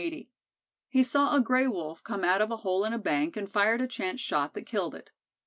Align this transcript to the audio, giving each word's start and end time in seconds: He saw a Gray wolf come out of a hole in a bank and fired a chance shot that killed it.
He 0.89 1.03
saw 1.03 1.35
a 1.35 1.39
Gray 1.39 1.67
wolf 1.67 2.03
come 2.03 2.23
out 2.23 2.41
of 2.41 2.49
a 2.49 2.57
hole 2.65 2.83
in 2.85 2.91
a 2.91 2.97
bank 2.97 3.37
and 3.37 3.47
fired 3.47 3.81
a 3.81 3.87
chance 3.87 4.19
shot 4.19 4.55
that 4.55 4.63
killed 4.65 4.95
it. 4.95 5.11